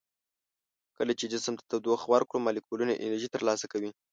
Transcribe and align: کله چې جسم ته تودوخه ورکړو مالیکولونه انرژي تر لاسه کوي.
کله 0.97 1.13
چې 1.19 1.25
جسم 1.33 1.53
ته 1.59 1.63
تودوخه 1.71 2.05
ورکړو 2.09 2.43
مالیکولونه 2.45 2.93
انرژي 3.03 3.29
تر 3.33 3.41
لاسه 3.47 3.65
کوي. 3.71 3.89